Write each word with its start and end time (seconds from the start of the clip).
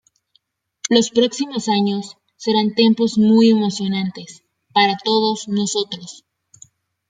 Los 0.89 1.11
próximos 1.11 1.67
años 1.69 2.17
serán 2.35 2.73
tiempos 2.73 3.19
muy 3.19 3.51
emocionantes 3.51 4.41
para 4.73 4.97
todos 5.03 5.47
nosotros. 5.47 6.25